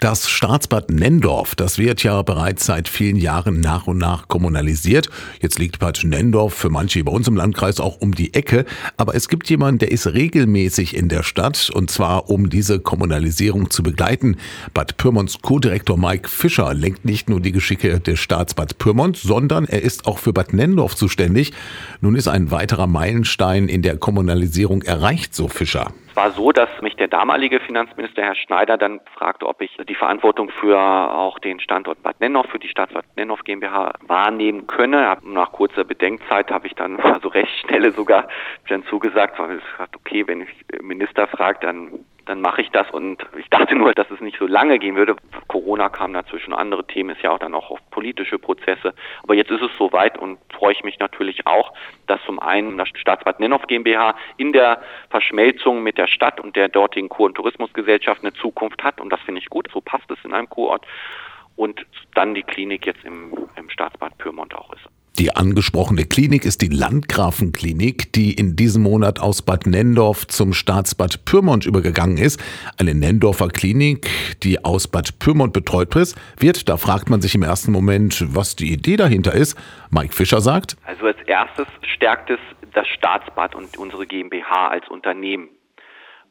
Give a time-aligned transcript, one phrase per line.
[0.00, 5.08] Das Staatsbad Nendorf, das wird ja bereits seit vielen Jahren nach und nach kommunalisiert.
[5.40, 8.66] Jetzt liegt Bad Nendorf für manche bei uns im Landkreis auch um die Ecke.
[8.98, 13.70] Aber es gibt jemanden, der ist regelmäßig in der Stadt und zwar um diese Kommunalisierung
[13.70, 14.36] zu begleiten.
[14.74, 19.80] Bad Pyrmonts Co-Direktor Mike Fischer lenkt nicht nur die Geschicke des Staatsbad Pyrmont, sondern er
[19.80, 21.54] ist auch für Bad Nendorf zuständig.
[22.02, 26.96] Nun ist ein weiterer Meilenstein in der Kommunalisierung erreicht, so Fischer war so, dass mich
[26.96, 32.02] der damalige Finanzminister Herr Schneider dann fragte, ob ich die Verantwortung für auch den Standort
[32.02, 35.18] Bad Nennhoff, für die Stadtbad Nennhoff GmbH wahrnehmen könne.
[35.22, 38.28] Nach kurzer Bedenkzeit habe ich dann also recht schnelle sogar
[38.68, 42.90] dann zugesagt, weil ich gesagt, okay, wenn ich Minister fragt, dann dann mache ich das
[42.90, 45.14] und ich dachte nur, dass es nicht so lange gehen würde.
[45.66, 48.94] Corona kam dazwischen, andere Themen ist ja auch dann auch auf politische Prozesse.
[49.24, 51.72] Aber jetzt ist es soweit und freue ich mich natürlich auch,
[52.06, 54.80] dass zum einen das Staatsbad Nennhoff GmbH in der
[55.10, 59.20] Verschmelzung mit der Stadt und der dortigen Kur- und Tourismusgesellschaft eine Zukunft hat und das
[59.22, 60.86] finde ich gut, so passt es in einem Kurort
[61.56, 64.88] und dann die Klinik jetzt im, im Staatsbad Pyrmont auch ist.
[65.18, 71.24] Die angesprochene Klinik ist die Landgrafenklinik, die in diesem Monat aus Bad Nendorf zum Staatsbad
[71.24, 72.38] Pyrmont übergegangen ist.
[72.78, 74.10] Eine Nendorfer Klinik,
[74.42, 76.68] die aus Bad Pyrmont betreut wird.
[76.68, 79.56] Da fragt man sich im ersten Moment, was die Idee dahinter ist.
[79.90, 80.76] Mike Fischer sagt.
[80.84, 82.40] Also als erstes stärkt es
[82.74, 85.48] das Staatsbad und unsere GmbH als Unternehmen.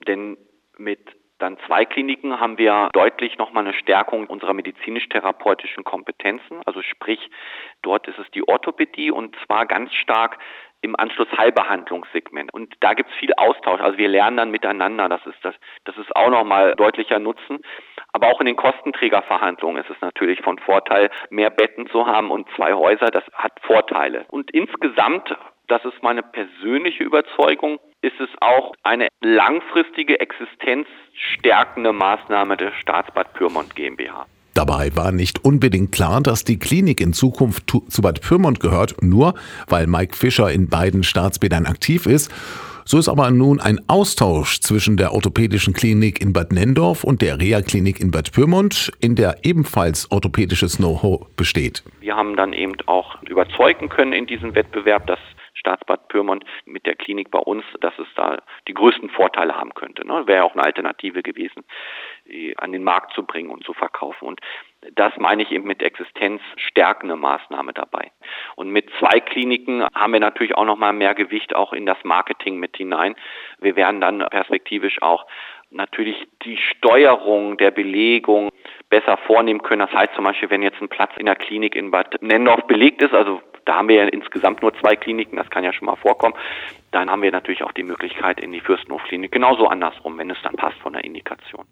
[0.08, 0.38] Denn
[0.78, 1.00] mit
[1.40, 6.62] dann zwei Kliniken haben wir deutlich nochmal eine Stärkung unserer medizinisch-therapeutischen Kompetenzen.
[6.66, 7.20] Also sprich,
[7.82, 10.38] dort ist es die Orthopädie und zwar ganz stark
[10.82, 12.54] im Anschluss Heilbehandlungssegment.
[12.54, 13.82] Und da gibt es viel Austausch.
[13.82, 15.10] Also wir lernen dann miteinander.
[15.10, 17.60] Das ist das, das ist auch nochmal deutlicher Nutzen.
[18.14, 22.48] Aber auch in den Kostenträgerverhandlungen ist es natürlich von Vorteil, mehr Betten zu haben und
[22.56, 23.10] zwei Häuser.
[23.12, 24.26] Das hat Vorteile.
[24.30, 25.36] Und insgesamt
[25.68, 33.76] das ist meine persönliche Überzeugung, ist es auch eine langfristige existenzstärkende Maßnahme der Staatsbad Pyrmont
[33.76, 34.26] GmbH.
[34.54, 39.34] Dabei war nicht unbedingt klar, dass die Klinik in Zukunft zu Bad Pyrmont gehört, nur
[39.68, 42.32] weil Mike Fischer in beiden Staatsbädern aktiv ist.
[42.86, 47.42] So ist aber nun ein Austausch zwischen der orthopädischen Klinik in Bad Nendorf und der
[47.42, 51.84] Reha-Klinik in Bad Pyrmont, in der ebenfalls orthopädisches Know-how besteht.
[52.00, 55.20] Wir haben dann eben auch überzeugen können in diesem Wettbewerb, dass
[55.66, 58.38] Staatsbad Pyrmont mit der Klinik bei uns, dass es da
[58.68, 60.06] die größten Vorteile haben könnte.
[60.06, 60.28] Ne?
[60.28, 61.64] Wäre auch eine Alternative gewesen,
[62.58, 64.28] an den Markt zu bringen und zu verkaufen.
[64.28, 64.42] Und
[64.94, 68.12] das meine ich eben mit existenzstärkende Maßnahme dabei.
[68.56, 72.58] Und mit zwei Kliniken haben wir natürlich auch nochmal mehr Gewicht auch in das Marketing
[72.58, 73.16] mit hinein.
[73.60, 75.26] Wir werden dann perspektivisch auch
[75.72, 78.52] natürlich die Steuerung der Belegung
[78.90, 79.88] besser vornehmen können.
[79.88, 83.02] Das heißt zum Beispiel, wenn jetzt ein Platz in der Klinik in Bad Nennendorf belegt
[83.02, 85.96] ist, also da haben wir ja insgesamt nur zwei Kliniken, das kann ja schon mal
[85.96, 86.36] vorkommen.
[86.92, 90.56] Dann haben wir natürlich auch die Möglichkeit in die Fürstenhofklinik genauso andersrum, wenn es dann
[90.56, 91.66] passt von der Indikation.